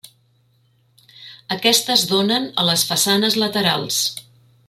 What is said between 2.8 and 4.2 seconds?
façanes laterals.